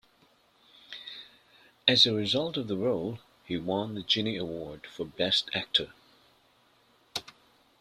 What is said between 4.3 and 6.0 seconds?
Award for Best Actor.